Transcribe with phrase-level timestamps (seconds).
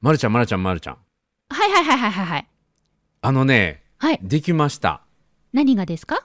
[0.00, 0.96] まるちゃん、まるちゃん、まるちゃん。
[1.50, 2.46] はいはいはいはいはいはい。
[3.20, 4.18] あのね、はい。
[4.22, 5.02] できました。
[5.52, 6.24] 何がですか？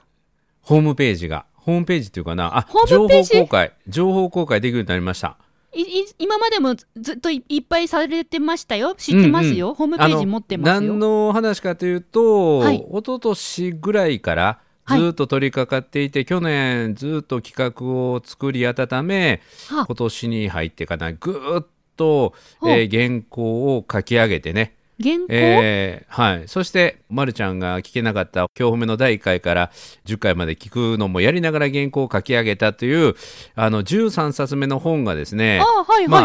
[0.62, 1.44] ホームページが。
[1.52, 3.34] ホームページっていうかな、あホ、ーム情ページ？
[3.34, 5.36] 報公開、情報公開できるようになりました。
[5.74, 8.94] いい今までもずずっといいっぱいされてましたよ？
[8.94, 9.74] 知ってますよ？
[9.74, 10.92] ホームページ持ってますよ？
[10.92, 21.66] 何の話かというと、はい一昨年ぐらいからはいずっと取り掛かっていて、去年ずっと企画を作り温め、は今年に入ってかな、ぐーっ
[21.96, 22.34] と、
[22.64, 29.70] えー原稿を書き上げてね、原稿、えーはい、そして、ま、るちゃんが聞けなかった今日褒めの第1回から
[30.06, 33.14] 10回まで聞くのもやりながら原稿を書き上げたという
[33.54, 35.60] あの13冊目の本がですね。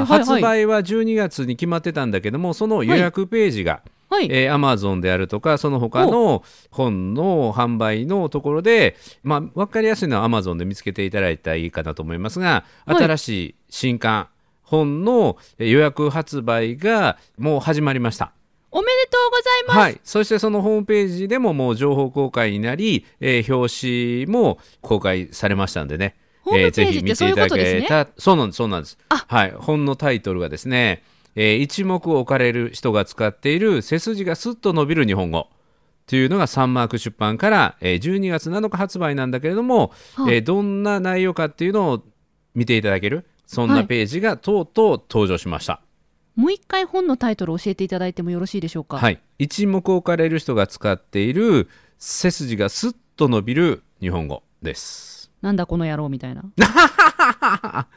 [0.06, 4.28] 発売は12月に決まってたんだけどもその予約ページが、はい。
[4.32, 13.04] えー、Amazon であるとかその他の本の販売のところで、まあ、分かりやすいのは Amazon で見つけていただいたらいいかなと思いますがはい。
[13.04, 14.28] 新しい新刊
[14.72, 18.32] 本のえー予約発売がもう始まりました。
[18.72, 19.78] おめでとうございます。
[19.78, 28.98] はい、そしてそのホームページでももう情報公開になり、えー表紙も公開されましたんでね、ホームページぜひ見ていただけたそうなんですそうなんです。
[29.10, 29.26] あ。
[29.28, 29.52] はい。
[29.52, 31.04] 本のタイトルがですね、
[31.36, 35.48] えー一目置かれる人が使っている背筋がスッと伸びる日本語。
[36.08, 42.04] というのがサンマーク出版から、えー12月7日発売なんだけれども、はあえーどんな内容かっていうのを
[42.56, 45.82] 見ていただけるそんはないページがとうとう登場しました。
[46.38, 48.98] もう一回本のタイトルを教えていただいてもよろしいでしょうか？
[48.98, 55.30] はい、一目置かれる人が使っている背筋がスッと伸びる日本語です。
[55.42, 56.44] なんだこの野郎みたいな。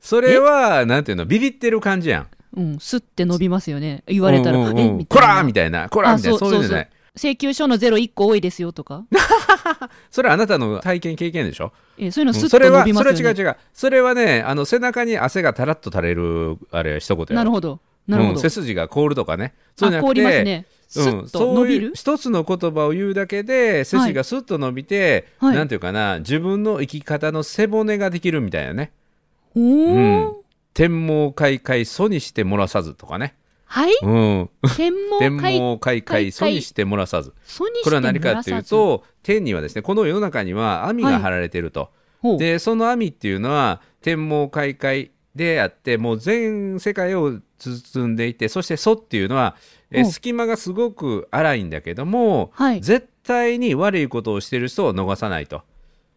[0.00, 1.26] それはなんていうの？
[1.26, 2.28] ビビってる感じやん。
[2.56, 4.04] うん、すって伸びますよね。
[4.06, 4.90] 言われたら、うんうんうんえ？
[4.92, 5.20] みたいな。
[5.20, 6.90] こらーみたいなこらーみたいなあそういうんじゃない。
[7.16, 9.04] 請求書のゼロ1個多いですよとか？
[10.10, 11.72] それはあなたの体験経験でしょ？
[11.98, 13.16] えそういうのすっそれはと伸びますよね。
[13.16, 13.56] それは違う違う。
[13.72, 17.80] それはねあの背中に汗がたらっと垂れるあれ一言なるほど。
[18.06, 18.40] なるほど。
[18.40, 19.54] 背筋が凍るとかね。
[19.76, 20.66] そうじゃあ、なくて凍りますね。
[20.88, 21.92] スうん、そういう。
[21.94, 28.92] 一つの言葉を言うだけで背筋がスッと伸びて、はいなんていうかな自分の生き方の背骨ができるみたいなね
[29.54, 29.62] おう
[29.98, 30.44] んお。
[30.74, 33.34] 天網開会疎にして漏らさずとかね、
[33.72, 33.92] はい？
[34.02, 37.32] うん、天天網開会疎にして漏らさず。
[37.84, 49.54] これは何かっていうと天にはですねこの世の中には網が張られていると、ほうでその網っていうのは天網開会であってもう全世界を包んでいてそして疎っていうのは
[49.92, 52.80] え隙間がすごく荒いんだけども、はい。
[52.80, 55.62] 絶対に悪いことをしている人を逃さないと。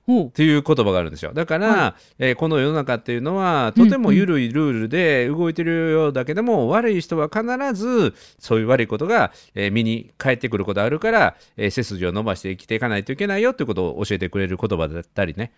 [0.06, 7.44] っていう言葉があるんですよだから、はえーこの世の中っていうのはとても緩いルールで動いてるようだけども、悪い人は必
[7.74, 15.52] ずそういう悪いことが、えー身に返ってくることがあるから、えー背筋を伸ばして生きていかないといけないよっていうことを教えてくれる言葉だったりね。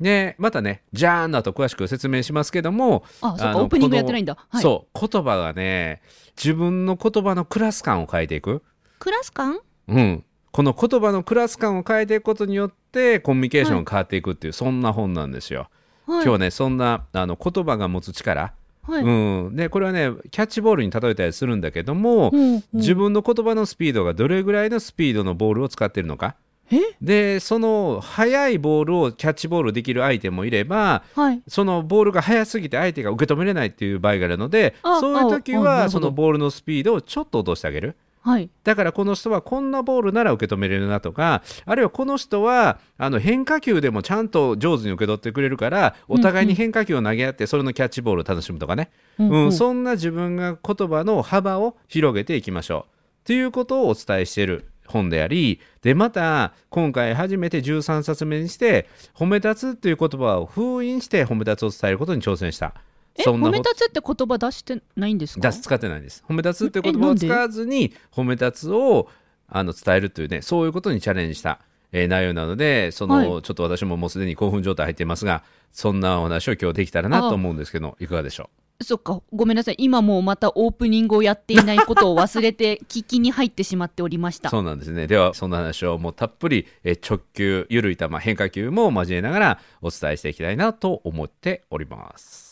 [0.00, 4.36] でまたねじゃーんの後詳しく説明しますけどもあ、あオープニングやってないんだ。
[4.48, 4.62] はい。
[4.62, 6.02] そう言葉がね
[6.36, 8.62] 自分の言葉のクラス感を変えていく。
[9.00, 9.58] クラス感？
[9.88, 15.68] うん、この言葉のクラス感を変えていくことによってコミュニケーションが変わっていくっていう、そんな本なんですよ。
[16.06, 16.22] はい。
[16.22, 19.02] 今日はねそんなあの言葉が持つ力、はい。
[19.02, 26.36] うん、でこれはねキャッチボールに例えたりするんだけども、ほうほう自分の言葉のスピードがどれぐらいのスピードのボールを使っているのか
[26.70, 26.80] え？
[27.00, 31.42] でその速いボールをキャッチボールできる相手もいればはい。
[31.48, 37.96] そのボールが速すぎて相手が受け止めれないっていう場合があるのであそういう時はそのボールのスピードをちょっと落としてあげる。
[38.28, 38.50] はい。
[38.62, 52.86] だからこの人はこんなボールなら受け止めれるなとかあるいはこの人はあの変化球でもちゃんと上手に受け取ってくれるからお互いに変化球を投げ合ってそれのキャッチボールを楽しむとかね、うんうんうんそんな自分が言葉の幅を広げていきましょ
[53.24, 62.74] うということをお伝えしている本でありでまた今回初めて13冊目にして「褒め立つ」という言葉を封印して褒め立つを伝えることに挑戦した。
[63.18, 65.48] え、そんな褒め立つって言葉出してないんですか？
[65.48, 66.24] 出す使ってないです。
[66.28, 69.08] 褒め立つって言葉を使わずに褒め立つを
[69.48, 71.60] あの伝えるというねそういうことにチャレンジした、
[71.92, 73.26] えー内容なのでその、はい。
[73.26, 75.42] ちょっと私ももうすでに興奮状態入っていますが
[75.72, 79.74] そんなお話を今日できたらなと思うんですけどいかがでしょそっか、ごめんなさい。
[79.78, 84.50] 今もうまたオープニングをやっていないことを忘れて、聞きに入ってしまっておりました。
[84.50, 85.08] うそうなんですね。
[85.08, 92.47] ではそんな話をもうたっぷり、えー直球緩い球変化球も交えながらお伝えしていきたいなと思っております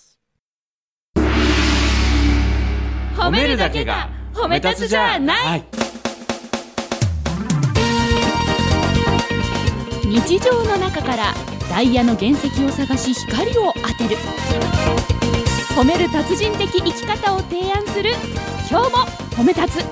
[3.27, 5.47] 褒めるだけが褒め立つじゃない。
[5.47, 5.65] はい
[10.05, 11.35] 日常の中から
[11.69, 14.17] ダイヤの原石を探し光を当てる。
[15.77, 18.13] 褒める達人的生き方を提案する。
[18.71, 18.99] 今日も
[19.33, 19.85] 褒め立つ。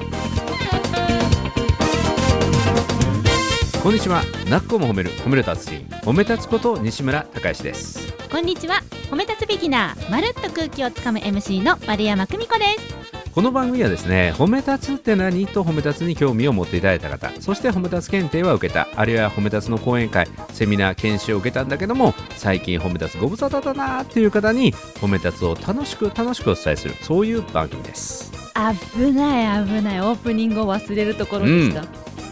[3.82, 4.22] こんにちは。
[4.48, 5.10] なっこも褒める。
[5.10, 5.86] 褒める達人。
[6.02, 8.14] 褒め立つこと西村孝之です。
[8.30, 8.76] こんにちは。
[9.10, 10.10] 褒め立つビギナー。
[10.10, 12.64] まるっと空気をつかむ MC の丸山久美子で
[13.10, 15.44] すこの番組はですね褒め立つって何？
[15.48, 28.30] と褒め立つに興味を持っていただいた方そして褒め立つ検定は受けたあるいは褒め立つの講演会セミナー研修を受けたんだけども最近褒め立つご無沙汰だなっていう方に褒め立つを楽しく楽しくお伝えするそういう番組です。
[28.54, 31.84] 危ない危ないオープニングを忘れるところでした、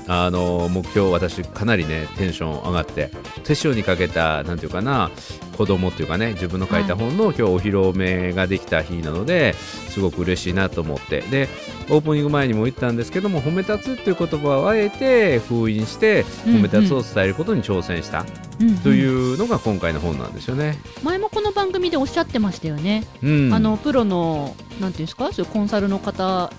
[0.08, 3.10] あの目標私かなりねテンション上がって
[3.44, 5.10] 手塩にかけたなんていうかな
[5.56, 11.20] 子供っていうかね自分の書いた本の今日お披露目ができた日なのですごく嬉しいなと思って。
[11.22, 11.48] で
[11.90, 18.24] オープニング前にも言ったんですけども褒め立つっていう言葉をあえて封印して褒め立つを伝えることに挑戦した。
[18.82, 20.78] というのが今回の本なんですよね。
[21.02, 25.32] 前もこの番組でおっしゃってましたよね、うん、あのプロのなんていうんですか？
[25.32, 26.52] そういうコンサルの方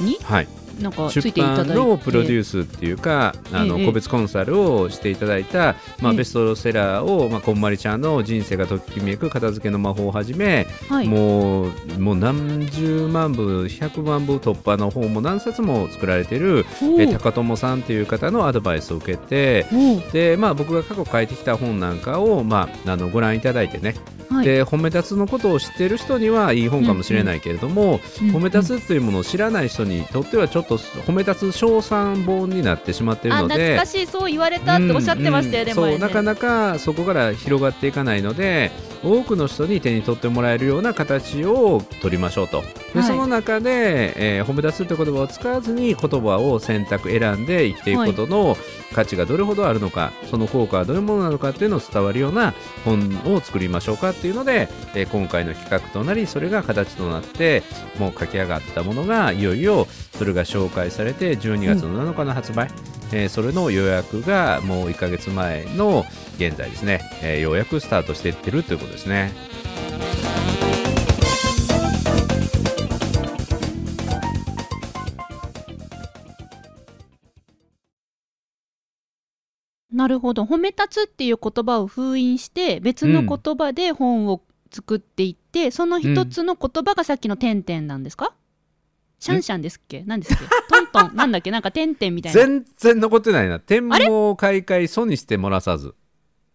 [0.00, 0.16] に？
[0.22, 0.48] はい
[0.80, 11.08] なんか出版のプロデュースっていうかあのええ個別コンサルをしていただいた、まあ、ええベストセラーを、まあ、こんまりちゃんの人生がときめく片付けの魔法をはじめ、はい。
[11.08, 16.64] もうもう何十万部100万部突破の本も何冊も作られている
[16.98, 19.66] え高友さんという方のアドバイスを受けて
[20.12, 23.94] で、まあ、僕が過去書いてきた本なんかを、まあ、あのご覧いただいてね、
[24.30, 24.46] はい。
[24.46, 35.98] で褒め立つのことを知っている人にはいい本かもしれないけれども、うん褒め立つというものを知らない人にとってはちょっと褒め立つ称賛本になってしまっているあので懐かしいそう言われたっておっしゃってましたよね、うんうん前ね。
[35.98, 38.70] そうなかなかそこから広がっていかないので
[39.02, 42.62] 多くの人に手に取ってもらえるような形を取りましょうと。
[42.92, 43.08] で、はい。
[43.08, 48.56] その中で、えー褒め立つという言葉を使わずに言葉を選択選んで生きていくことの
[48.94, 52.54] 価値がどれほどあるのかその効果はどういうものなのかっていうのを伝わるような
[52.84, 57.62] 本を作りましょうかっていうので、えー今回の企画となりそれが形となって
[57.98, 59.86] もう書き上がったものがいよいよ
[60.16, 62.68] それが紹介されて12月の7日の発売、
[63.12, 66.04] えーそれの予約がもう1ヶ月前の
[66.36, 69.32] 現在ですね、えーようやくスタートしていってるということですね。
[79.90, 80.44] なるほど。
[80.44, 88.34] 褒め立つっていう言葉を封印して別の言葉で本を作っていって、その一つの言葉がさっきの「点々」なんですか？
[89.20, 90.04] シャンシャンですっけ？
[90.06, 90.44] 何ですっけ？
[90.68, 91.16] トントン。
[91.16, 91.50] なんだっけ？
[91.50, 92.40] なんか点々みたいな。
[92.40, 93.58] 全然残ってないな。
[93.60, 95.94] 天網開会疎にしてもらさず。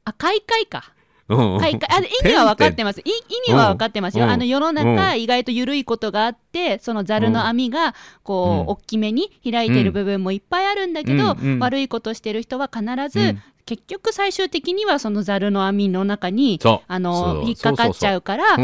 [0.05, 0.93] あ開会か。
[1.29, 1.59] うん。
[1.59, 2.99] 開会あ意味は分かってます。
[3.03, 4.31] い意味は分かってますよ、うん。
[4.31, 8.67] あの世のう中意外と緩いことがあってそのザルの網がこう、うん。
[8.67, 13.41] 大きめに開いてる部分もいっぱいあるんだけど、悪いことしてる人は必ず、うん。
[13.65, 18.57] 結局最終的にはそのザルの網の中にあの引っかかっちゃうから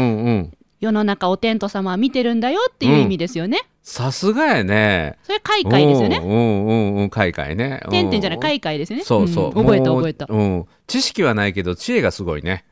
[0.80, 5.18] 世の中お天道様は見てるんだよっていう意味ですよね、さすがやね。
[5.24, 7.82] それ開会ですよねうんうんうんうん開会ね。
[7.84, 9.48] うん点々じゃない開会ですよねそうそう。
[9.50, 10.66] ん覚えたもう覚えたうん。
[10.86, 12.64] 知識はないけど知恵がすごいね。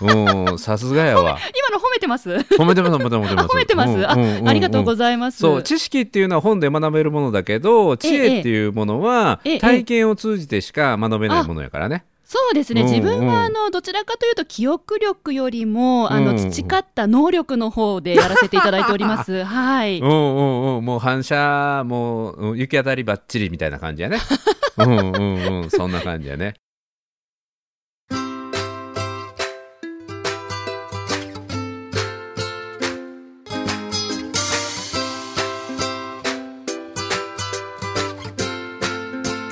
[0.00, 0.58] うん。
[0.58, 1.38] さすがやわ。
[1.58, 2.30] 今の褒めてます？
[2.30, 4.06] 褒めてます褒めてます褒めてます？
[4.06, 12.04] あ褒めてます、うんうんうんあありがとうございますそう知識っていうのは本で学べるものだけど知恵っていうものはええ体験を通じてしか学べないものやからね。
[12.28, 19.44] そうですね、うん自分うんはあのどちらかというと記憶力よりもあのうん培った能力の方でやらせていただいております。
[19.46, 24.18] はい、うんうんうんもう反射もううん行き当たりばっちりみたいな感じやね。
[24.78, 26.54] うんうんうんそんな感じやね。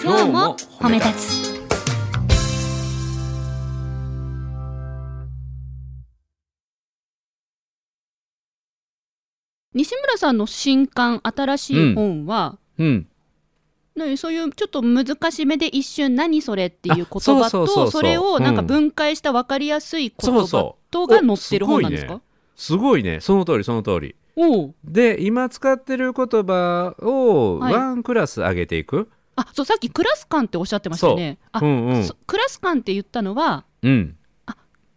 [0.03, 1.44] 今日も褒め立つ。
[9.75, 13.07] 西村さんの新刊新しい本は、うん。
[13.97, 22.21] ねそういうちょっと難しめで一瞬何それっていう言葉とそれをなんかうん分解した分かりやすい言葉とが載ってる本なんですか？
[22.57, 24.17] すごいねその通りその通り。
[24.85, 29.09] で今使ってる言葉をはいワンクラス上げていく？
[29.37, 31.39] あそうさっきクラス感っておっしゃってましたよね。
[31.53, 34.17] あ、うんうんそクラス感って言ったのはうん。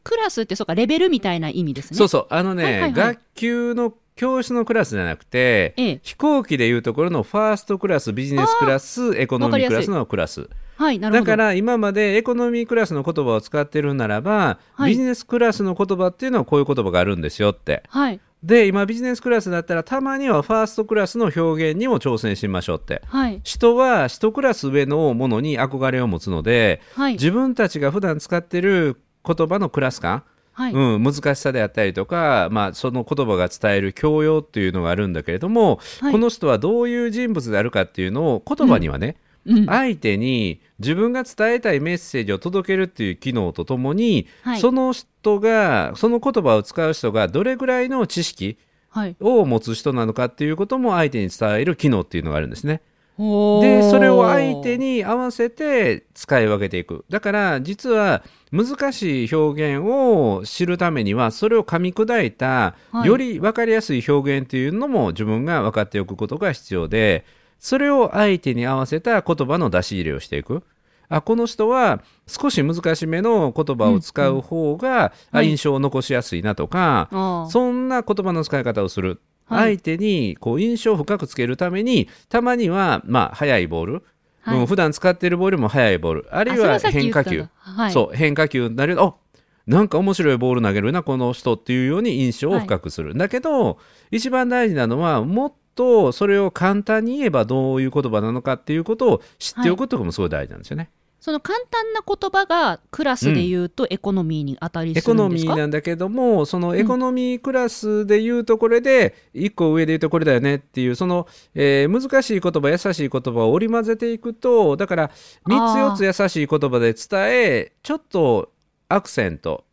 [0.04, 1.98] クラスってそうかレベルみたいな意味ですね。
[1.98, 6.00] そうそうあのね、はいはいはい学級の教室のクラスじゃなくて、ええ。
[6.04, 10.50] 飛行機でいうところのファーストクラスビジネスクラスエコノミークラスのクラス。
[10.76, 11.26] はいなるほど。
[11.26, 14.92] だから今までエコノミークラスの言葉を使ってるならば、はい。
[14.92, 17.84] ビジネスクラスの言葉っていうのはこういう言葉があるんですよって。
[17.88, 18.20] はい。
[18.44, 23.02] で今ビジネスクラスだったらたまにはファーストクラスの表現にも挑戦しましょうって。
[23.06, 23.42] はい。
[23.44, 30.24] 人は一クラス上のものに憧れを持つのではい自分たちが普段使ってる言葉のクラス感
[30.58, 36.12] はい、うん、難しさであったりとか、まあ、その言葉が伝える教養っていうのがあるんだけれども、はい。
[36.12, 39.66] この人はどういう人物であるかっていうのを言葉にはね、うん。
[39.68, 44.60] 相手に自分が伝えたいメッセージを届けるっていう機能とともに、はい。
[44.60, 48.58] その人がその言葉を使う人がどれぐらいの知識、
[48.90, 49.16] はい。
[49.20, 52.82] を持つ人なのかっていうことも相手に伝える機能っていうのがあるんですね。
[53.18, 57.04] でそれを相手に合わせて使い分けていく。
[57.10, 63.08] だから実は難しい表現を知るためにはそれを噛み砕いたはい。
[63.08, 67.26] より分かりやすい表現っていうのも自分が分かっておくことが必要で
[67.60, 70.64] それを相手に合わせた言葉の出し入れをしていく。
[71.10, 77.50] あこの人は少し難しめの言葉を使う方が、印象を残しやすいなとか、あー。
[77.50, 79.18] そんな言葉の使い方をする、はい
[79.50, 83.94] 相手にこう印象を深くつけるためにたまにはまあ速いボール、
[84.42, 84.60] はい。
[84.60, 86.28] うん普段使っているボールも速いボール。
[86.32, 88.96] あるいは変化球、のはい、そう変化球になる。
[88.96, 93.78] とあなんか面白いボール投げるなこの人っていうように印象を深くする、だけど
[94.12, 100.90] 一番大事なのはもっとそれを簡単に言えばどういう言葉なのかっていうことを知っておくことがすごい大事なんですよね。
[101.28, 115.12] その簡単な言葉がクラスで言うとエコノミーに当たりエコノミするんですか、ーなんだけどもそのエコノミークラスでいうとこれで1個上で言うとこれだよねっていうその、えー難しい言葉優しい言葉を織り交ぜていくとだから3
[115.50, 118.54] あつ4つ優しい言葉で伝えちょっと
[118.88, 119.66] アクセント。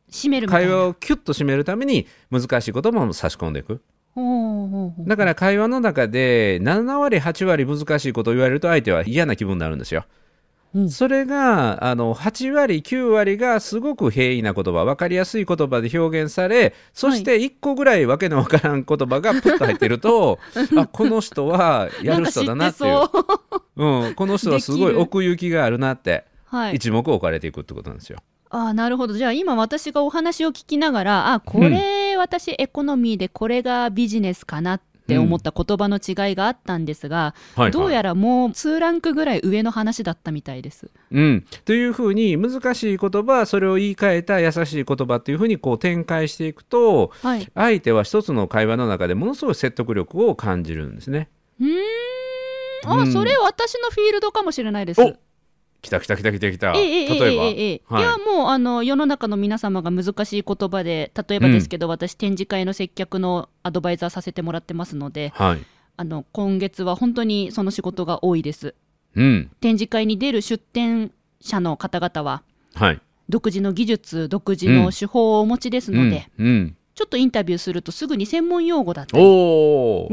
[0.49, 3.81] 会話をキュッと締めるために難しい言葉も差し込んでいく。
[5.07, 10.05] だから会話の中で7割8割難しいことを言われると相手は嫌な気分になるんですよ。
[10.75, 10.91] うん。
[10.91, 20.39] それがあの8割9割がすごく平易な言葉分かりやすい言葉で表現されそして1個ぐらいわけのわからん言葉がプッと入ってると
[20.77, 22.99] あこの人はやる人だなっていう。
[23.77, 23.85] う。
[23.85, 26.77] うん、この人はすごい奥行きがあるなってはい。
[26.77, 28.19] 一目置かれていくってことなんですよ。
[28.51, 29.15] ああなるほど。
[29.15, 40.91] じゃあ今私がお話を聞きながらあこれ、私エコノミーでこれがビジネスかなって思った言葉の違いがあったんですが、はいはいどうやらもう2ランクぐらい上の話だったみたいです。
[41.11, 51.29] うん、というふうに難しい言葉それを言い換えた優しい言葉っていうふうにこう展開していくとはい、相手は一つの会話の中でものすごい説得力を感じるんですね。
[51.61, 51.81] うーん
[52.87, 55.01] あ、うんそれ私のフィールドかもしれないです。
[55.85, 56.73] お来た来た来た来た来た。
[56.75, 65.65] えええええ例えば、いいやもうあの世の中の皆様が難しい言葉で例えばですけど、私展示会の接客のアドバイザーさせてもらってますのではい。
[65.97, 68.75] あの今月は本当にその仕事が多いです
[69.15, 69.51] うん。
[69.61, 72.43] 展示会に出る出展者の方々は
[72.75, 73.01] はい。
[73.29, 76.47] 独自の技術独自の手法をお持ちですので、うん。
[76.47, 79.25] うんちょっとインタビューするとすぐに専門用語だったり。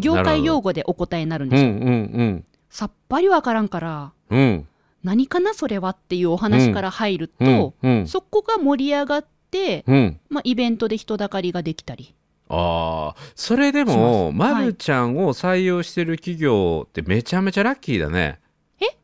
[0.01, 0.61] 業界用語。
[0.61, 4.67] 語でお答えになるんうですよ、んうんさっぱりわからんからうん。
[5.03, 5.09] うん。
[5.09, 7.99] 何かなそれはっていうお話から入ると、うん。
[7.99, 8.07] うん。
[8.07, 10.19] そこが盛り上がって、うん。
[10.29, 12.15] まあ、イベントで人だかりができたり
[12.53, 18.41] ああ、それでしも、まるちゃんを採用してる企業ってめちゃめちゃラッキーだね。
[18.81, 18.97] え？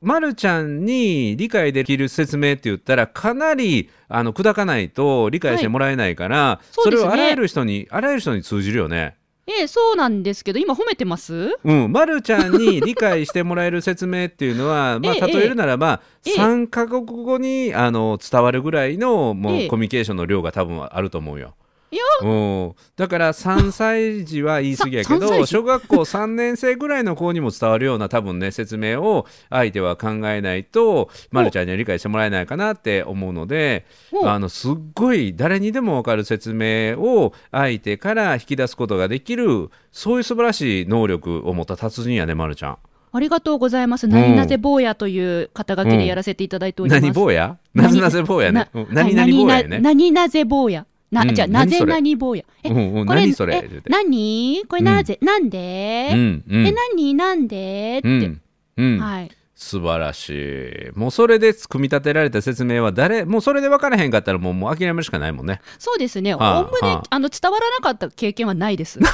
[0.00, 9.17] まるちゃんに理解できる説明って言ったらかなりあの砕かないと理解してもらえないから、そうですねれをあらゆる人にあらゆる人に通じるよね。
[9.50, 11.56] ええそうなんですけど今褒めてます？
[11.64, 21.54] うん、まるちゃんに理解してもらえる説明っていうのは、 まあ、ええ例えるならば、ええ3カ国語にあの伝わるぐらいのもう、ええコミュニケーションの量が多分あると思うよ。
[21.90, 22.26] いやう
[22.66, 25.46] ん、だから3歳児は言い過ぎやけさ3歳ど児？
[25.46, 42.78] 小学校3年生ぐらいの子にも伝わるような多分ね説明を 相手は考えないとまるちゃんには理解してもらえないかなって思うのでほうあのすっごい誰にでも分かる説明を相手から引き出すことができるそういう素晴らしい能力を持った達人やねまるちゃん。
[43.10, 44.06] ありがとうございます。
[44.06, 47.00] ん何なぜ坊やという肩書きでやらせていただいております。
[47.00, 47.56] 何坊や？
[47.72, 48.68] なぜなぜ坊やね？
[48.74, 49.78] うん何々坊ややね。
[49.78, 50.86] 何なぜ坊や？
[51.10, 51.34] な、うん。
[51.34, 52.44] じゃあ、なぜ何坊や？
[52.62, 53.56] え、うんうんこれ、何それ？
[53.56, 54.64] え、何？
[54.68, 56.66] これなぜ、なんで、うんうん。
[56.66, 57.14] え、何？
[57.14, 57.98] なんで？
[57.98, 58.40] って、うん
[58.76, 58.98] うん。
[58.98, 59.30] はい。
[59.54, 60.98] 素晴らしい。
[60.98, 65.60] もうそれで組み立てられた説明は誰、もうそれで分からへんかったらもうもう諦めるしかないもんね。
[65.80, 66.32] そうですね。
[66.34, 67.02] おはあおむね、はあ。
[67.10, 69.00] あの、伝わらなかった経験はないです。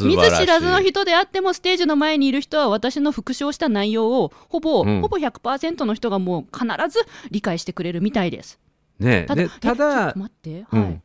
[0.00, 5.02] 見ず知らずの人であっても、ステージの前にいる人は私の復唱した内容を、ほぼ、うん。
[5.02, 7.00] ほぼ100%の人がもう必ず
[7.30, 8.58] 理解してくれるみたいです。
[9.02, 10.82] ねただ、でただと、待って、はい。
[10.82, 11.02] うん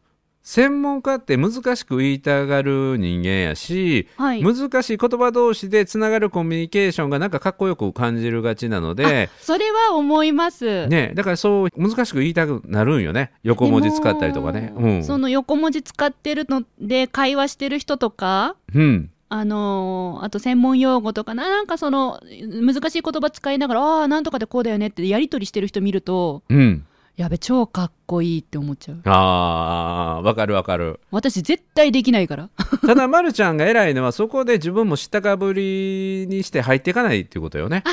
[0.48, 4.42] 専門家って難しく言いたがる人間やし、はい。
[4.42, 10.88] 難しい言葉同士でつながるコミュニケーションがなんかかっこよく感じるがちなので、それは思います。
[10.88, 13.34] ね、だからそう難しく言いたくなるんよね。
[13.44, 14.72] 横文字使ったりとかね。
[14.78, 15.04] うん。
[15.04, 19.10] その横文字使ってるので会話してる人とか、うん。
[19.28, 22.22] あのーあと専門用語とかななんかその
[22.64, 26.86] 難しい言葉使いながらああーなんとかでこうだよねってやり取りしてる人見るとうん、
[27.18, 29.02] やべ超かっこいいって思っちゃう。
[29.06, 31.00] あーわかるわかる。
[31.10, 32.50] 私絶対できないから。
[32.86, 37.84] ただ、ま、るちゃんが偉いのはそこで自分も知ったかぶりにして入っていかないっていうことよね。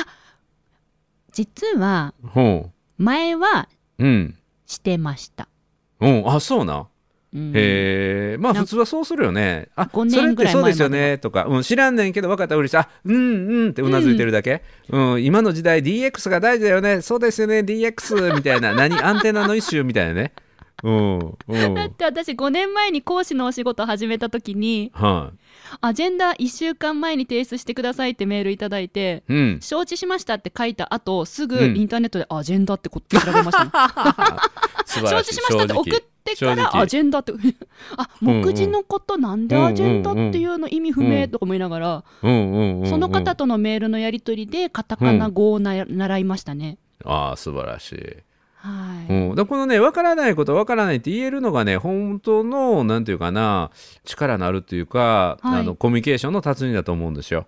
[1.31, 3.67] 実はほ前は
[3.97, 4.37] ううん。
[4.67, 5.47] してました。
[5.99, 6.87] うん、あそうな
[7.35, 9.67] へえまあ普通はそうするよね。
[9.75, 11.17] あ5それっ年ぐらいてそうですよね。
[11.17, 12.55] とか、うん、知らんねんけど分かった。
[12.55, 15.23] ら嬉しいあうんうんってうなずいてるだけ、うん。
[15.23, 17.01] 今の時代 DX が大事だよね。
[17.01, 17.59] そうですよね。
[17.59, 18.73] DX みたいな。
[18.75, 20.33] 何アンテナの一種みたいなね。
[20.83, 21.73] うんうん。
[21.75, 25.37] だって私5年前に講師のお仕事始めた時にはい、
[25.81, 31.77] アジェンダ1週間前に提出してくださいってメールいただいてうん、承知しましたって書いた後すぐうん。
[31.77, 33.71] インターネットでアジェンダってこ調べましたね、
[34.85, 37.33] 承知しましたって正直送ってからアジェンダって
[37.97, 42.27] あ目次のことなんでアジェンダっていうの意味不明とか思いながらそ
[42.97, 47.95] の方とのメールのやり取りでカタカナ語をな習いましたね、ああ素晴らしい。
[48.55, 53.69] はい、うん、だからこのね分からないこと分からないって言えるのがね本当のなんていうかな
[54.03, 55.59] 力のあるっていうか、はい。
[55.59, 57.45] あのコミュニケーションの達人だと思うんですよ。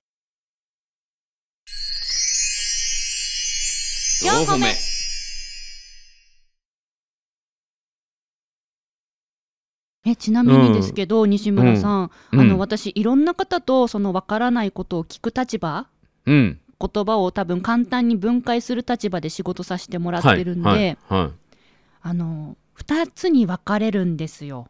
[4.24, 4.87] 4歩目
[10.10, 12.40] えちなみにですけど、西村さん、うん。
[12.40, 15.88] あの私いろんな方とその分からないことを聞く立場
[16.28, 21.32] うん、言葉を多分簡単に分解する立場で仕事させてもらってるんで、はいはいはい、
[22.02, 24.68] あの2つに分かれるんですよ。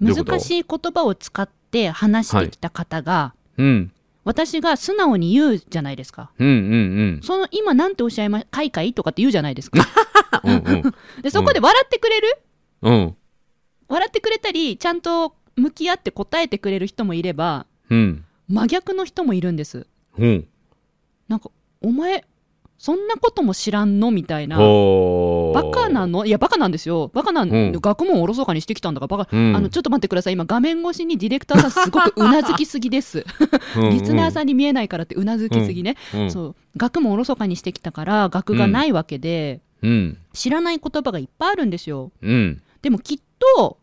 [0.00, 3.92] 難しい言葉を使って話してきた方が、うん。
[4.24, 6.30] 私が素直に言うじゃないですか。
[6.38, 7.20] うんうん。
[7.22, 9.84] その今なんておっしゃいま「かいかい?」とかって言うじゃないですか。
[10.44, 10.94] うんうん。
[11.22, 12.38] でそこで笑ってくれる、
[12.82, 13.16] うん
[13.92, 18.24] 笑ってくれたりちゃんと向き合って答えてくれる人もいればうん。
[18.48, 19.86] 真逆の人もいるんです。
[20.18, 20.46] うん。
[21.28, 22.24] なんか「お前
[22.78, 24.56] そんなことも知らんの?」みたいな。
[24.56, 26.24] バカなの？
[26.26, 27.10] いやバカなんですよ。
[27.14, 27.72] バカなん、うん。
[27.72, 29.56] 学問をおろそかにしてきたんだからバカ、うん。
[29.56, 30.32] あのちょっと待ってください。
[30.32, 33.24] 今画面越しにディレクターさんすごくうなずきすぎです。
[33.92, 36.30] リスナーさんに見えないからってうなずきすぎね、ん、うん。
[36.30, 36.54] そう。
[36.76, 40.18] 学問をおろそかにしてきたから学がないわけで、うん。
[40.32, 42.10] 知らない言葉がいっぱいあるんですよ。
[42.22, 42.62] うん。
[42.82, 43.18] でもきっ
[43.56, 43.78] と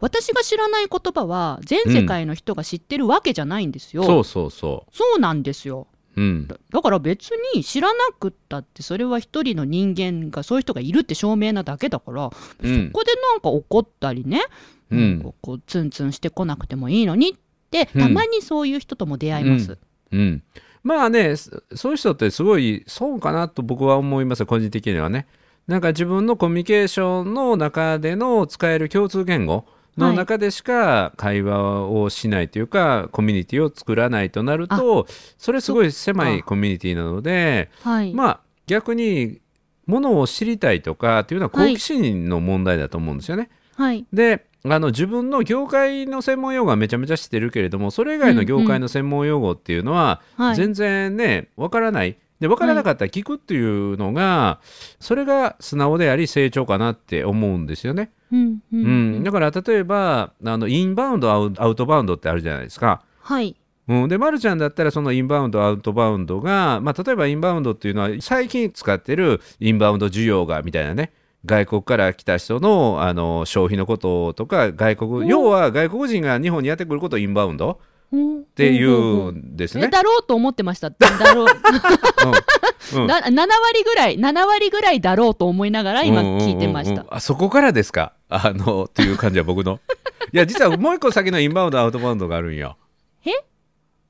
[0.00, 5.86] 私が知らない言葉は全世界の人が知ってるわけじゃないんですよ、そうそうそそうなんですよ。
[5.92, 6.46] ううん。
[6.48, 12.30] だだから別に知らなくったってそれは一人の人間がそういう人がいるって証明なだけだから、うん。
[12.30, 14.42] そこでなんか怒ったりね、
[14.90, 15.18] うん。
[15.18, 17.34] なんかこうツンツンしてこなくてもいいのにっ
[17.70, 18.02] てうん。
[18.02, 19.78] たまにそういう人とも出会います。
[20.10, 20.42] うん、
[20.82, 25.26] まあねそそういう人ってすごい損かなと僕は思います個人的にはね。
[25.66, 29.66] なんか自分のコミュニケーションの中での使える共通言語
[29.98, 35.06] の中でしか会話をしないというか、コミュニティを作らないとなると
[35.36, 39.40] それすごい狭いコミュニティなのではい、まあ逆に
[39.86, 43.48] ものを知りたいとかっていうのは好奇心の問題だと思うんですよね。
[43.76, 50.56] はい、であの自分の業界の専門用語はめちゃめちゃ知ってるけれどもそれ以外の業界の専門用語っていうのははい。
[50.56, 54.60] 全然ねわからないでわからなかったら聞くっていうのが、
[55.00, 58.10] それが素直であり成長かなって思うんですよね。
[58.32, 58.40] うん
[58.72, 59.20] ううん。
[59.20, 63.02] んだから例えばあのインバウンドアウアウトバウンドってあるじゃないですか。
[63.20, 63.56] はい、
[63.88, 71.12] うん、で、ま、るちゃんだったらそのインバウンドアウトバウンドが、まあ、例えばインバウンドっていうのは最近使ってるインバウンド需要がみたいなね。
[71.46, 77.80] 外国から来た人のあの消費のこととか外国要は外国人が日本にやってくることをインバウンド
[78.14, 79.88] っっていうんですね。
[79.88, 80.90] だろうと思ってました。
[80.90, 81.46] だろう。
[81.46, 86.92] うんうんだ7割ぐらい、7割ぐらいだろうと思いながら今聞いてました。
[86.92, 88.14] うんうんうんあそこからですか？
[88.30, 89.80] あのっていう感じは僕の？
[90.32, 92.76] いや実はもう一個先のインバウンドアウトバウンドがあるんよ
[93.24, 93.30] え？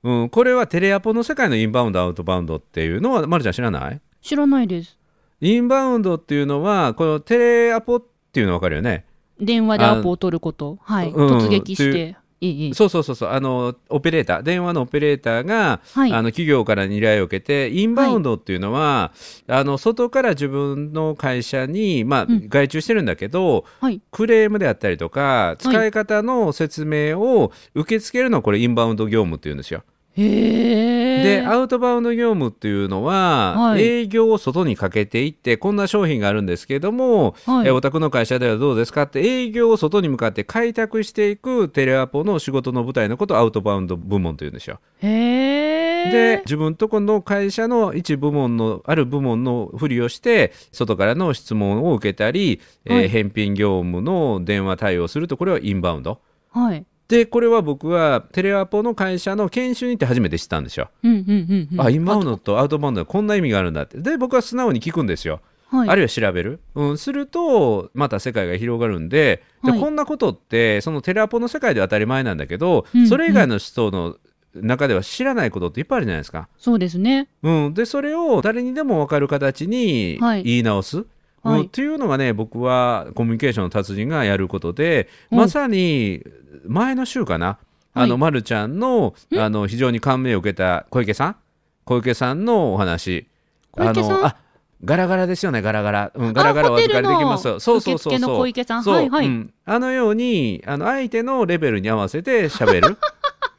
[0.05, 4.01] うん、これはテレアポの世界のインバウンドアウトバウンドっていうのはまるちゃん知らない？
[4.23, 4.97] 知らないです。
[5.41, 9.05] インバウンドっていうのはこのテレアポっていうの分かるよね？
[9.41, 10.79] 電話でアポを取ること。
[10.83, 11.11] はい。
[11.11, 12.17] うん突撃して。
[12.41, 12.75] いいいい。
[12.75, 19.13] そうそうそうそうあのオペレーター電話のオペレーターが、はいあの企業から依頼を受けてインバウンドっていうのは、
[19.47, 24.01] あの外から自分の会社に、まあうん外注してるんだけどはい。
[24.11, 29.83] クレームであったりとか使い方の説明を受け付けるのはこれインバウンド業務っていうんですよ。
[30.19, 44.81] でアウトバウンド業務っていうのは、はい営業を外にかけていってこんな商品があるんですけども、はいえお宅の会社ではどうですかって営業を外に向かって開拓していくテレアポの仕事の舞台のことをアウトバウンド部門というんですよ。
[45.01, 56.21] で自分とこの会社の一部門のある部門のふりをして外からの質問を受けたり、えーはい返品業務の電話対応するとこれはインバウンド。
[56.51, 56.85] はい。
[57.09, 60.91] でこれは僕はテレアポの会社の研修に行って初めて知ったんですよ。
[61.03, 61.81] うんうんうんうん。
[61.81, 65.89] あインバウンドとアウトバウンドはこんな意味があるんだってで僕は素直に聞くんですよ、はい。
[65.89, 74.17] あるいは調べる、うん、するとまた世界が広がるんでで、はいこんなことってそのテレアポの世界では当たり前なんだけど、うんそれ以外の人の
[74.55, 77.29] 中では知らないことっていっぱいあるじゃないですか、そうですね。
[77.43, 81.07] うん、でそれを誰にでも分かる形にはい言い直す、はい
[81.45, 85.39] うんっていうのがね僕はコミュニケーションの達人がやることでうん。
[85.39, 86.23] まさに
[86.67, 87.59] 前の週かな、
[87.95, 89.39] あのはいまるちゃんのん？
[89.39, 91.37] あの非常に感銘を受けた小池さん？
[91.85, 93.27] 小池さんのお話。
[93.73, 94.27] 小池さん？
[94.27, 94.37] あ
[94.85, 97.59] ガラガラですよねガラガラ、うん、ガラガラお預かりできますよ。
[97.59, 98.37] そうそうそうそう。
[98.39, 98.85] 小池さん？
[98.85, 99.09] そう。
[99.09, 102.97] はいあのようにあの相手のレベルに合わせて喋る、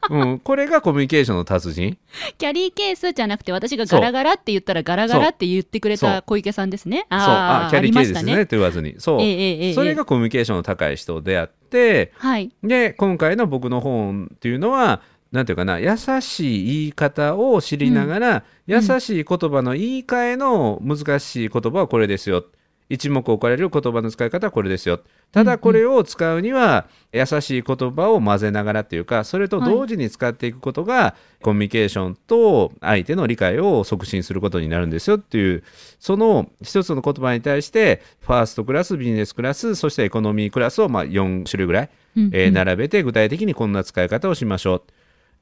[0.10, 1.98] うん、これがコミュニケーションの達人？
[2.38, 7.06] キャリーケースじゃなくて私がガラガラって言ったらガラガラって言ってくれた小池さんですね。
[7.10, 8.46] あーあキャリーケースですね。
[8.46, 8.96] と言わずに。
[8.98, 9.74] そう、ええええええ。
[9.74, 12.52] それがコミュニケーションの高い人であってはい。
[12.64, 18.74] で今回の僕の本っていうのはなんていうかな優しい言い方を知りながら、うん。
[18.74, 22.46] 優しい言葉の言い換えの難しい言葉はこれですよ
[22.90, 25.00] 一目置かれる言葉の使い方はこれですよ。
[25.32, 35.64] ただこれを使うには優しい言葉を混ぜながらっていうかそれと同時に使っていくことが、コミュニケーションと相手の理解を促進することになるんですよっていう
[36.00, 44.84] その一つの言葉に対してファーストクラスビジネスクラスそしてエコノミークラスをまあ4種類ぐらい並べて具体的にこんな使い方をしましょう。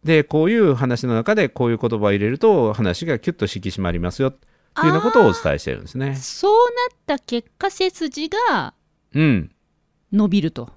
[0.04, 4.34] でこういう話の中でこういう言葉を入れると話がキュッと引き締まりますよ
[4.78, 6.16] っていうようなことをお伝えしてるんですね。
[6.16, 6.54] そう
[7.08, 8.74] なった結果背筋が
[9.14, 9.52] うん
[10.12, 10.70] 伸びると。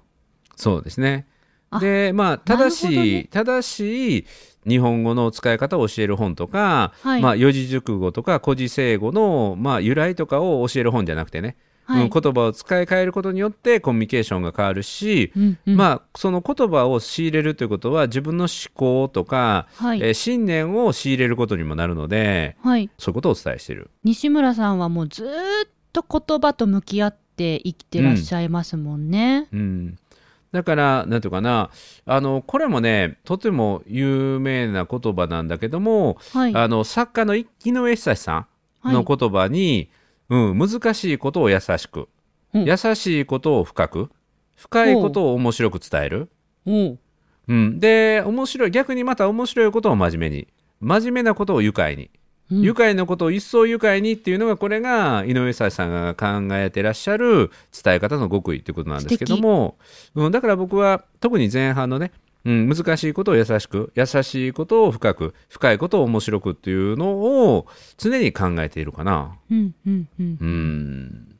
[0.55, 1.27] そうですね。
[1.69, 4.25] あでまあ正なるしね正しい
[4.67, 11.55] 日本語の使い方を教える本とか、はいまあ、四字熟語とか古事成語の、まあ、由来とかを教える本じゃなくてね、
[11.85, 22.89] はいうん言葉を使い変えることによってコミュニケーションが変わるし、うんうんまあ、その言葉を仕入れるということは自分の思考とか、はいえー信念を仕入れることにもなるのではい。
[22.97, 23.89] そういうことをお伝えしている。
[24.03, 25.31] 西村さんはもうずーっ
[25.93, 29.47] と言葉と向き合って生きてらっしゃいますもんね。
[29.51, 29.97] うん、
[30.51, 31.69] だからなんていうかな
[32.05, 36.55] あのこれもねとても有名な言葉なんだけども、はい。
[36.55, 38.47] あの作家の井上久志さ
[38.81, 39.89] はいんの言葉に、
[40.31, 42.07] うん、難しいことを優しく、
[42.53, 42.63] うん。
[42.63, 44.09] 優しいことを深く。
[44.55, 46.29] 深いことを面白く伝える。
[46.65, 46.99] おう。
[47.49, 47.53] う。
[47.53, 50.47] ん、で面白い逆にまた面白いことを真面目に。
[50.79, 52.09] 真面目なことを愉快に、
[52.49, 52.61] うん。
[52.61, 57.51] 愉快なことを一層愉快にっていうのがこれが井上久志さんが考えてらっしゃる
[57.83, 59.77] 伝え方の極意ってことなんですけども、
[60.15, 69.37] うん、だから僕は特に前半のね、うん、難しいことを優しく優しいことを深く深いことを面白くっていうのを常に考えているかな。
[69.51, 70.37] うんうんうん。
[70.41, 71.35] うん。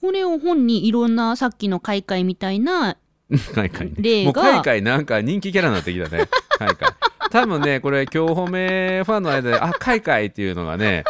[0.00, 2.96] これを本にいろんなさっきの開会みたいな
[3.54, 3.94] 海外ね。
[3.98, 4.42] 例が。
[4.42, 6.28] もう海外なんか人気キャラになってきたね。
[6.58, 6.92] 海外
[7.30, 11.04] 多分ねこれ今日褒めファンの間であ海外っていうのがね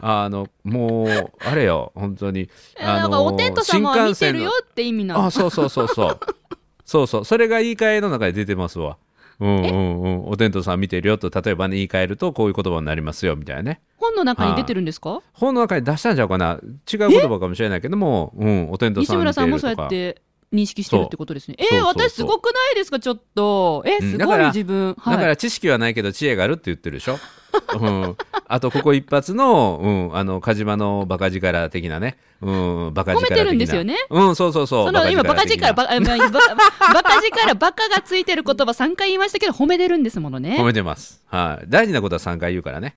[0.00, 2.48] あのもうあれよ本当に。
[2.80, 5.26] あなんかお天道様は見てるよって意味なの。
[5.26, 6.20] あそうそうそうそう
[6.92, 7.24] そうそう。
[7.24, 8.98] それが言い換えの中で出てますわ。
[9.40, 10.28] うんうんうん。
[10.28, 13.80] お天道さん見てるよと例えばね言い換えるとこういう言葉になりますよみたいなね。
[13.96, 15.22] 本の中に出てるんですか？
[15.32, 16.60] 本の中に出したんちゃうかな。
[16.92, 20.20] 違う言葉かもしれないけどもうんお天道さ西ん見村さんもそうやって
[20.52, 21.56] 認識してるってことですね。
[21.58, 23.00] えー、私すごくないですか？
[23.00, 23.82] ちょっと。
[23.86, 27.18] えすごい自分、だかはいら知識はないけど知恵があるって言ってるでしょ？
[27.78, 28.16] うん、
[28.48, 32.50] あとここ一発の,、うん、あの火島のバカ力的なね、う
[32.90, 33.36] ん、バカ力的な。
[33.36, 33.96] 褒めてるんですよね？
[34.08, 34.86] うんそうそうそう。
[34.86, 36.30] その今バカ力バカ力
[37.56, 40.56] バカがついてる言葉3回言いましたけど褒めてるんですものね。
[40.58, 42.94] 褒めてます、はい、大事なことは3回言うからね。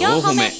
[0.00, 0.50] 四歩目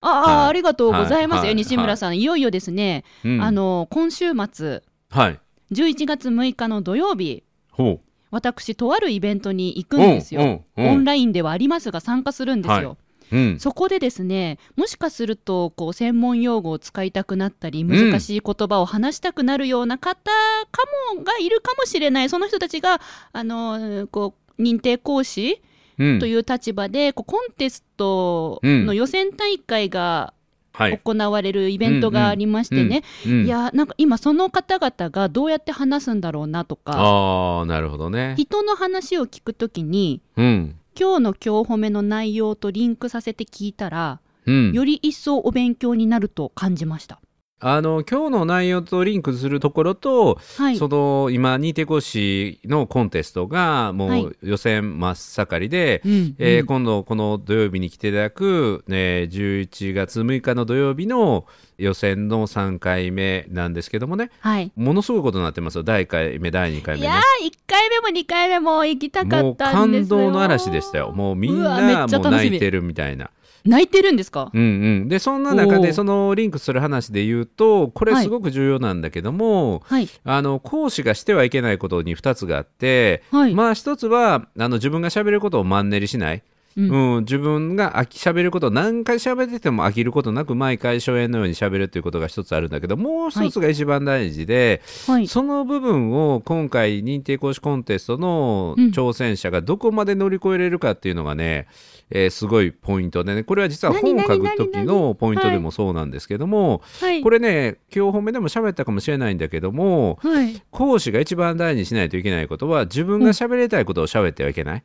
[0.00, 1.40] ああ、りがとうございます。
[1.40, 1.54] よ、はい。
[1.56, 3.42] 西村さん、い、よいよですね、うん。
[3.42, 4.82] あの今週末。
[5.10, 5.40] はい。
[5.72, 7.42] 11月6日の土曜日。
[7.70, 8.00] ほう。
[8.30, 12.96] 私とあるイベントに行くんですよ、オンラインではありますが参加するんですよ、は
[13.32, 13.58] うん。
[13.58, 20.30] そこでですねもしかするとこう専門用語を使いたくなったり難しい言葉を話したくなるような方
[20.70, 20.82] か
[21.14, 22.28] もがいるかもしれない。
[22.28, 23.00] その人たちが
[23.32, 25.69] あのこう認定講師うん
[26.18, 30.32] という立場で、こうコンテストの予選大会が
[30.72, 30.98] はい。
[31.04, 36.92] 行われるイベントがありましてね、うんいやなんか今その方々がどうやって話すんだろうなとか。
[36.96, 38.34] ああなるほどね。
[38.38, 40.76] 人の話を聞くときにうん。
[40.98, 44.72] 今日の今日褒めの内容とリンクさせて聞いたら、うん。
[44.72, 47.20] より一層お勉強になると感じました。
[47.60, 54.24] あの今日の内容とリンクするところと、はい、その今認定講師のコンテストがもはい。
[54.24, 61.46] う予選真っ盛りで、うんえーうん今度この土曜日に来ていただく、ね、11月6日の土曜日の
[61.78, 64.72] 予選の3回目なんですけどもねはい。
[64.76, 65.82] ものすごいことになってますよ。
[65.82, 67.06] 第1回目第2回目ね。
[67.06, 70.16] いやー、1回目も2回目も行きたかもうったんですよ。
[70.16, 71.12] 感動の嵐でしたよ。
[71.12, 73.30] もうみんなもう泣いてるみたいな
[73.64, 74.50] 泣いてるんですか？
[74.52, 74.64] うんう
[75.04, 78.24] ん、でそんな中でそのリンクする話で言うとこれはい。
[78.24, 80.08] すごく重要なんだけども、はい。
[80.24, 83.54] あの講師がしてはいけないことに2つがあって、はい。
[83.54, 86.42] まあ1つはあの自分が喋ることをマンネリしない、
[86.76, 87.16] ううん。
[87.18, 95.26] ん自分が飽き喋ることを何回喋ってても飽きることなく毎回初演のように喋るということが1つあるんだけどもう1つが一番大事で、はい。
[95.26, 101.66] その部分を今回認定講師コンテストの挑戦者がどこまで乗り越えれるかっていうのがね、
[102.10, 103.44] えーすごいポイントでね。
[103.44, 107.22] これは実は本を書く時のポイントでもそうなんですけども、はい。
[107.22, 110.62] これね今日本目でも喋ったかもしれないんだけどもはい。
[110.70, 114.84] 講師が一番大事にしないといけないことは自分が喋りたいことを喋ってはいけない。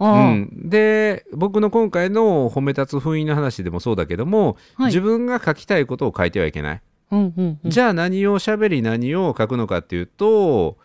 [0.00, 4.86] うん、で僕の今回の褒め立つ封印の話でもそうだけども、はい。
[4.86, 6.82] 自分が書きたいことを書いてはいけない。
[7.10, 7.70] うんうんうん。
[7.70, 10.78] じゃあ何を喋り何を書くのかっていうと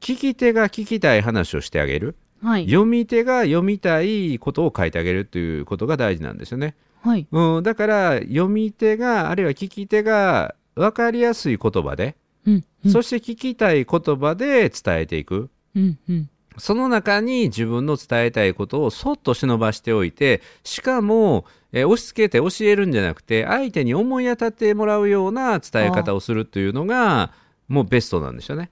[0.00, 6.76] 聞き手が聞きたい話をしてあげるはい読み手が読みたいことを書いてあげるということが大事なんですよね。
[7.00, 15.48] はいうん、だから読み手があるいは聞き手が分かりやすい言葉で、うんうんそして聞きたい言葉で伝えていく。
[15.74, 27.32] うんうんその中に自分の伝えたいことをそっと忍ばしておいてしかも、えー押し付けて教えるんじゃなくて相手に思い当たってもらうような伝え方をするというのが
[27.66, 28.70] もうベストなんですよね。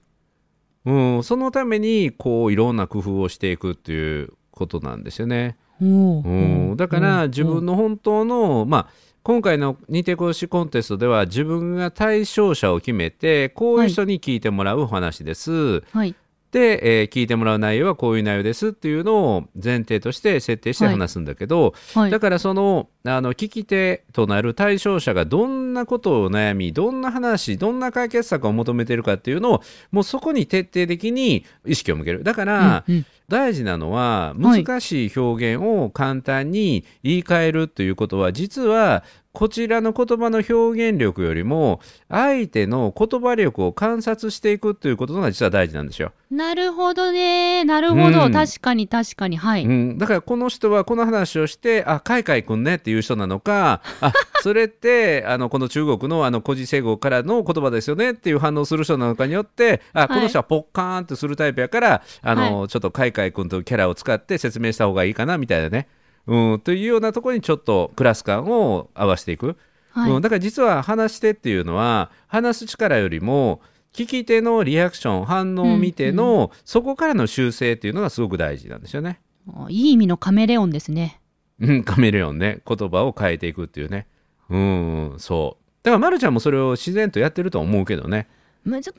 [0.85, 5.57] うん、そのためにこういろんな工夫をしていくっていうことなんですよね。
[5.81, 15.79] うん、だから自分の本当の、まあ今回の認定講師コンテストでは自分が対象者を決めてこういう人に聞いてもらうお話です。
[15.91, 16.13] はい
[16.53, 22.11] で、えー聞いてもらう内容はこういう内容ですっていうのを前提として設定して話すんだけど、はい。
[22.11, 29.61] だからそのあの聞き手となる対象者がどんなことを悩みどんな話どんな解決策を求めてるかっていうのを
[29.91, 32.23] もうそこに徹底的に意識を向ける。
[32.23, 33.05] だから、うんうん。
[33.29, 34.63] 大事なのははい。
[34.63, 46.11] 難しい表現を簡単に言い換えるということは、実はこちらの言葉の表現力よりも相手の言葉力を観察していくということが実は大事なんですよ。
[46.29, 47.63] なるほどね。
[47.63, 48.31] なるほど、うん。
[48.31, 49.37] 確かに確かに。
[49.37, 65.87] はい、うん、だからこの人はこの話をしてあカイカイくんねっていう人なのかあそれって あのこの中国のあの古事成語からの言葉ですよねっていう反応する人なのかによってあこの人はポッカーンとするタイプやから、あのちょっとカイカイくんというキャラを使って説明した方がいいかなみたいなね、
[66.27, 69.57] うん、というようなところにちょっとクラス感を合わせていく。
[69.91, 70.11] はい。
[70.11, 73.61] うん、だから実は話し手っていうのは話す力よりも
[73.93, 79.21] 聞き手のリアクション反応を見ての、そこからの修正っていうのがすごく大事なんですよね。
[79.47, 81.21] あいい意味のカメレオンですね。
[81.59, 82.61] うん、カメレオンね。
[82.67, 84.07] 言葉を変えていくっていうね。
[84.49, 85.63] うんそう。
[85.83, 88.27] だからまるちゃんもそれを自然とやってると思うけどね。
[88.65, 88.95] 難しい言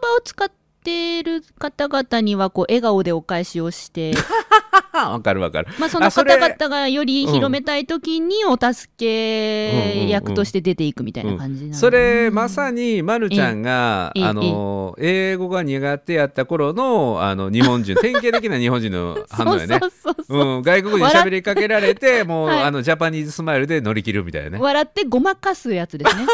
[0.00, 0.50] 葉を使っ
[0.82, 4.12] てる方々にはこう笑顔でお返しをして
[5.10, 5.68] わかるわかる。
[5.78, 19.80] まあその方々がより広めたい時にお助け役として出ていくみたいな感じなんで、それまさにまるちゃんがええあの英語が苦手やった頃のあの日本人 典型的な日本人の反応やね。
[20.28, 22.62] 外国人に喋りかけられて もう、はい。
[22.62, 24.58] あのジャパニーズスマイルで乗り切るみたいなね。
[24.60, 26.26] 笑ってごまかすやつですね。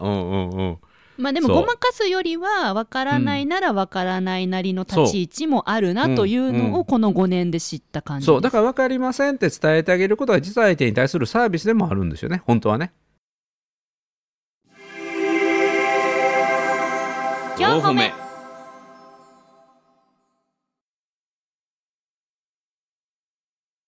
[0.00, 0.78] うんうんうん
[1.18, 1.56] まあでもそう。
[1.56, 6.54] ごまかすよりはわからないならわからないなりの立ち位置もあるなといううん。
[6.54, 6.72] うん。
[6.72, 8.32] のをこの5年で知った感じです。
[8.32, 8.40] そう。
[8.40, 12.42] だから分かりませんって伝えてあげることが実は相手に対するサービスでもあるんですよね。
[12.46, 12.92] 本当はね。
[17.56, 18.14] 4歩目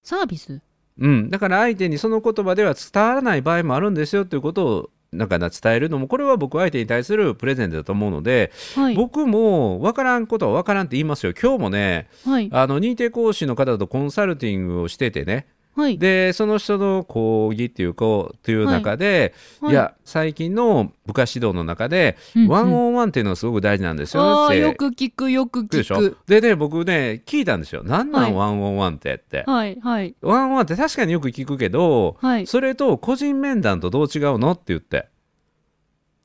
[0.03, 0.61] サービス？
[0.99, 8.95] うん、だから相手にその言葉では伝わらない場合もあるんですよということをなんかな伝えるのもこれは僕は相手に対するプレゼントだと思うので、はい。
[8.95, 11.33] 僕も分からんことは分からんって言いますよ。
[11.41, 12.49] 今日もねはい。
[12.53, 15.47] あの認定講師の方とコンサルティングをしててね
[15.77, 15.99] はい。
[15.99, 18.05] でその人の講義っていうか
[18.43, 19.73] という中で、はい。
[19.73, 22.49] い、や最近の部下指導の中で、うんうん。
[22.49, 24.59] ワンオンワンっていうのがすごく大事なんですよって。
[24.59, 25.77] よく聞くよく聞く。
[25.77, 25.97] でしょ？
[25.97, 27.83] 聞くでね僕ね聞いたんですよ。
[27.85, 30.15] 何なん、はいワンオンワンってって、はいはい。
[30.21, 32.47] ワンオンワンって確かによく聞くけど、はい。
[32.47, 34.53] それと個人面談とどう違うの？
[34.53, 35.09] って言って。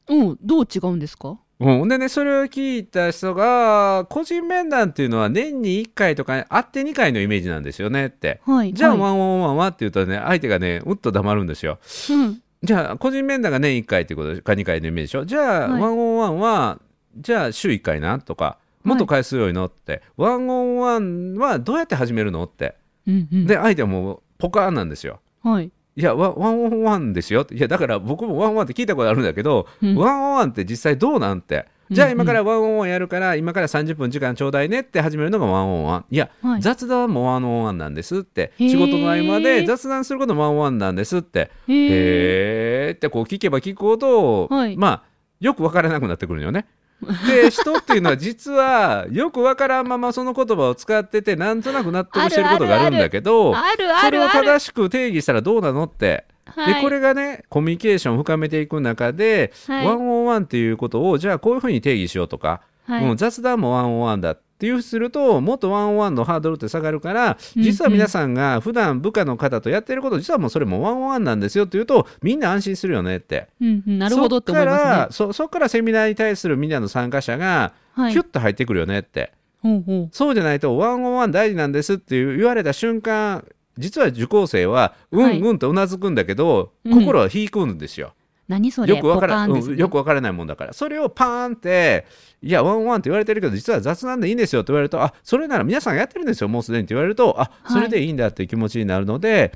[0.07, 1.39] うんどう違うんですか？
[1.59, 8.41] うん、でねそれを聞いた人が個人面談っていうのは年に1回とか会って2回のイメージなんですよねって。
[8.45, 8.73] はい。
[8.73, 8.99] じゃあはい。
[8.99, 11.79] ワンオンワンはって言うとね相手がねうっと黙るんですよ。
[12.09, 12.41] うん。
[12.61, 15.25] じゃあ個人面談が年1回っていうことか2回のイメージでしょ？
[15.25, 15.81] じゃあ、はい。
[15.81, 16.79] ワンオンワンは
[17.17, 22.75] じゃあ週1回なとかもっと回数多いのって、ワンオンワンはどうやって始めるのって。
[23.07, 23.47] うんうん。
[23.47, 25.21] で相手はもうポカーンなんですよ。
[25.41, 27.47] はいいやワワンオンワンですよ。
[27.49, 29.95] いやだから僕もワンオンワンって聞いたことあるんだけど、うん。
[29.95, 31.65] ワンオンワンって実際どうなんって。
[31.89, 36.05] じゃあ今からワンオンワンやるから今から30分時間ちょうだいねって始めるのがワンオンワン。
[36.09, 36.61] いや、はい。
[36.61, 38.51] 雑談もワンオンワンなんですって。
[38.57, 41.49] 仕事の合間で雑談することもワンオンワンなんですって。
[41.69, 44.75] へーってこう聞けば聞くほど、はい。
[44.75, 45.03] まあ
[45.39, 46.65] よくわからなくなってくるのよね。
[47.01, 53.53] で人っていうのは実はよくわからんままその言葉を使っててなんとなく納得してることがあるんだけど
[54.01, 56.25] それを正しく定義したらどうなのって。
[56.45, 56.75] はい。
[56.75, 59.87] でこれがねコミュニケーションを深めていく中で、はい。
[59.87, 63.05] ワンオンワンっていうことをじゃあこういうふうに定義しようとか、はい。
[63.05, 73.49] うん雑談もワンオンワンだっていうするともっとワンオンワンのハードルって下がるから実は皆さんが普段部下の方とやってること実はもうそれもワンオンワンなんですよっていうとみんな安心するよねって。
[73.59, 74.81] うんうんなるほどって思いますね。
[74.81, 78.13] そっからそそっからセミナーに対するみんなの参加者がはい。
[78.13, 80.09] キュッと入ってくるよねって、ほうほう。
[80.11, 83.45] そうじゃないとワンオンワン大事なんですっていう言われた瞬間
[83.77, 85.39] 実は受講生はうんはい。
[85.39, 86.93] うんとうなずくんだけど、うん。
[86.93, 88.13] 心は引くんですよ。
[88.47, 88.95] 何それ？
[88.95, 89.59] よくわからね。
[89.59, 90.73] うんよくわからないもんだから。
[90.73, 92.05] それをパーンって
[92.41, 99.51] いやワンワンって言われてるけど実は雑談でいいんですよって言われるとあそれなら皆さんがやってるんですよもうすでにって言われるとあそれでいいんだっていう気持ちになるので、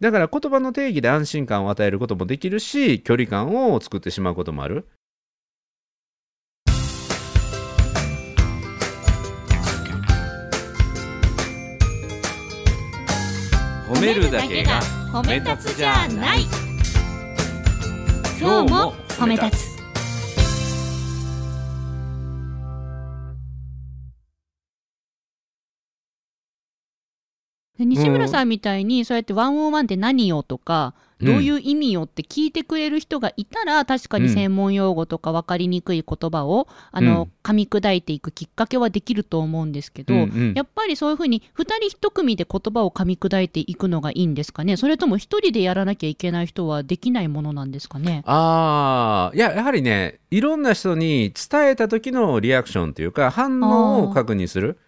[0.00, 4.88] だから言葉の定義で安心感を与えることもできるし距離感を作ってしまうこともある。
[13.86, 14.80] 褒めるだけが
[15.12, 16.40] 褒め立つじゃない
[18.44, 19.74] 今日も褒め立つ。
[27.78, 37.30] 西村さんみたいにそうやってワンオンワンって何よとか、うんどういう意味よって聞いてくれる人がいたら確かに専門用語とか分かりにくい言葉を、あのうん。
[37.44, 40.54] 噛み砕いていくきっかけはできると思うんですけど、うんうん。
[40.54, 44.78] やっぱりそういうふうに2人1組で言葉を噛み砕いていくのがいいんですかね？
[44.78, 48.22] それとも1人でやらなきゃいけない人はできないものなんですかね？
[48.24, 54.78] ああいややはりねいろんな人に伝えた時のリアクションというか反応を確認する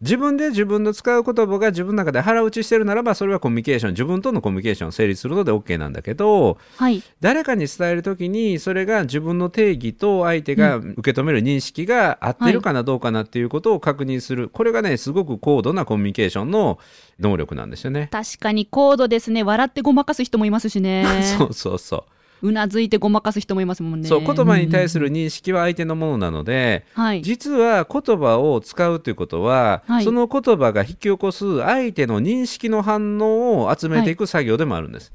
[0.00, 7.02] 自分で自分の使う言葉が自分の中で腹打ちしてるならばそれはコミュニケーション自分とのコミュニケーション成立するので OK なんだけどはい。
[7.20, 16.78] 誰かに伝える時にそれが自分の定義と相手が受け止める認識が合ってるかなどうかなっていうことを確認する、これがねすごく高度なコミュニケーションの
[17.18, 18.08] 能力なんですよね。
[18.12, 19.42] 確かに高度ですね。
[19.42, 21.04] 笑ってごまかす人もいますしね。
[21.38, 24.08] そうそうそううなずいてごまかす人もいますもんね。
[24.08, 27.22] そう言葉に対する、る認識は相手のものなので、はい。
[27.22, 30.04] 実は言葉を使うということは、はい。
[30.04, 35.12] その言葉が引き起こす相手の認識の反応を集めていく作業でもあるんです、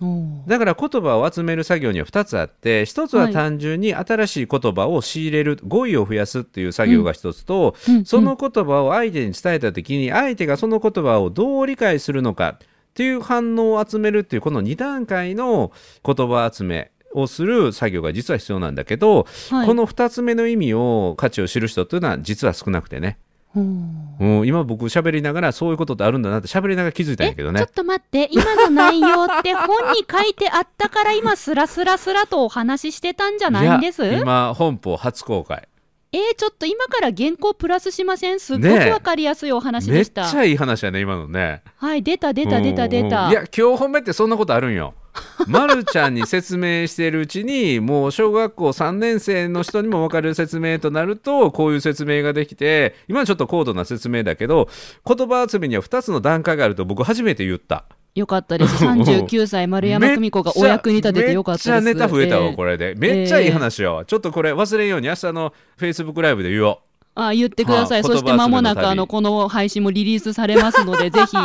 [0.00, 8.04] おーだから言葉を集める作業には2つあって1つは単純に新しい言葉を仕入れる語彙を増やすっていう作業が1つと、うん。
[8.04, 12.58] その言葉を相手に伝えた時に相手がその言葉をどう理解するのか
[12.96, 15.70] っていう反応を集めるっていうこの2段階の
[16.02, 19.66] 言葉集めをする作業が実は必要なんだけど、はい。
[19.66, 23.18] この2つ目の意味を価値を知る人っていうのは実は少なくてね、
[23.54, 23.60] う。
[23.60, 27.60] ん、今僕喋りながらそういうことってあるんだなって喋りながら気づいたんえやけどね。
[27.60, 28.30] ちょっと待って。
[28.32, 34.02] 今の内容って本に書いてあったから今スラスラスラとお話ししてたんじゃないんです？
[34.02, 35.68] や今本邦初公開
[36.16, 38.40] えー、ちょっと今から原稿プラスしません？
[38.40, 41.62] すっごくわかりやすいお話めっちでした、ゃいい話やね今のね。
[41.76, 44.94] はい出た出た出た出うんたいや今日褒めってそんなことあるんよ。
[45.46, 54.68] まるちゃんに説明しているうちにもう小学校3年生の人にも分かる説明となるとこういう説明ができて今はちょっと高度な説明だけど
[55.06, 57.84] 言葉集めには2つの段階があると僕初めて言った
[58.16, 58.84] よかったです。
[58.84, 61.84] 39歳丸山久美子がお役に立ててよかったです。
[61.84, 62.94] めっちゃネタ増えたわ、えーこれで。
[62.96, 66.78] めっちゃいい話よ、ちょっとこれ忘れんように明日のフェイスブックライブで言おう。
[67.14, 71.36] あ言ってください、はあそして間もなくあのこの配信もリリースされますのでぜひ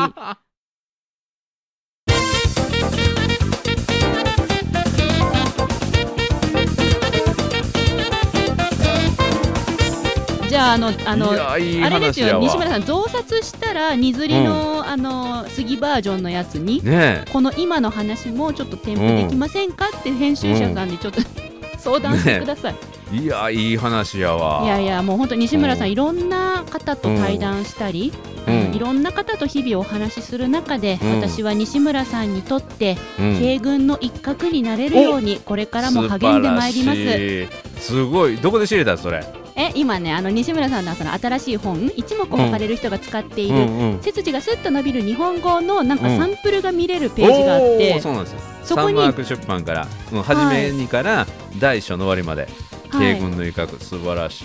[10.61, 21.21] ああのあのあれですよ西村さん増刷したら荷刷りの、あの杉バージョンのやつに、ねこの今の話もちょっと添付できませんかって編集者さんにちょっと、
[21.77, 22.75] 相談してください、
[23.13, 23.17] え。
[23.17, 24.63] いやいい話やわ。
[24.63, 28.13] いやいやもう本当西村さん、うんいろんな方と対談したり、
[28.47, 28.75] うん。
[28.75, 31.21] いろんな方と日々お話しする中で、うん。
[31.21, 33.37] 私は西村さんにとって、うん。
[33.39, 37.81] 慶軍の一角になれるようにこれからも励んでまいります。
[37.81, 38.37] すごい。
[38.37, 39.40] どこで知れたそれ？
[39.55, 46.17] え今ねあの西村さんのその新しい本一目置かれる人が使っている、うんうん背筋がスッと伸びる日本語のなんかうん。
[46.17, 48.39] サンプルが見れるページがあって、おーそうなんですよ。
[48.63, 51.27] そこにサンマーク出版から、うん、初めにから
[51.59, 54.43] 第一章の終わりまで、はい慶軍の威嚇素晴らし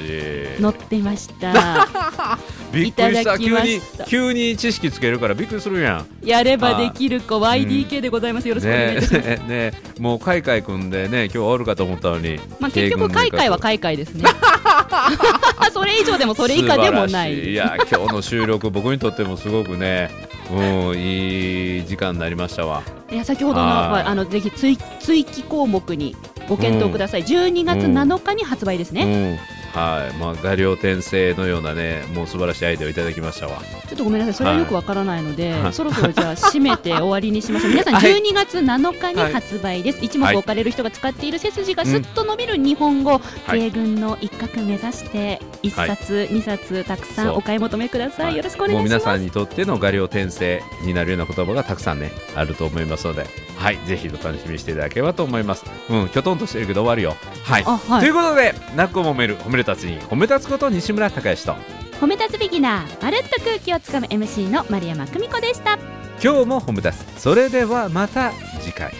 [0.58, 0.60] い。
[0.60, 1.88] 乗ってました。
[2.72, 3.38] びっくりした。
[3.38, 6.06] 急に急に知識つけるからびっくりするやん。
[6.26, 8.48] やればできる子 YDK でございます。
[8.48, 9.42] よろしくお願いします、ね。
[9.48, 9.72] ね。
[9.98, 14.24] もうカイカイ組んでね今日はおるかと思ったのにまあ結局海外は海外ですね。
[15.72, 17.34] それ以上でもそれ以下でもない。
[17.34, 17.52] い。
[17.52, 20.10] いや今日の収録僕にとってもすごくね
[20.50, 22.82] うんいい時間になりましたわ。
[23.10, 26.16] いや先ほどのあのぜひ追追記項目に
[26.48, 30.16] ご検討ください、12月7日に発売ですね、うんはい。
[30.16, 33.60] まあ画量転生のようなねもう素晴らしいアイデアをいただきましたわ。
[33.88, 34.34] ちょっとごめんなさい。
[34.34, 35.72] それはよくわからないので、はい。
[35.74, 37.70] そろそろじゃあ締めて終わりにしましょう。
[37.76, 38.12] 皆さんはい。
[38.12, 43.60] 12月7日に発売です、一目置かれる人が使っている背筋がすっと伸びる日本語、はい。
[43.60, 48.36] 米軍の一角目指して1冊、2冊たくさんお買い求めください、はい。
[48.36, 48.78] よろしくお願いします。
[48.78, 53.26] もう皆さんにとっての画量転生になるような言葉がたくさんねあると思いますので。
[53.56, 53.78] はい。
[53.86, 55.64] ぜひお楽しみにしていただければと思います。
[55.88, 56.08] うん。
[56.08, 57.16] きょとんとしてるけど終わるよ。
[57.44, 57.64] はい。
[57.64, 61.54] ということで泣くを褒める褒めるたつに褒め立つこと西村孝之と
[62.00, 65.78] 褒め立つビギナーまるっと空気をつかむ MC の丸山久美子でした
[66.22, 68.92] 今日も褒め立つそれではまた次回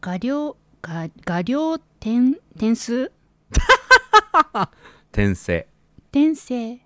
[0.00, 3.10] 画量画画量点点数
[5.10, 5.66] 転生
[6.12, 6.78] 転生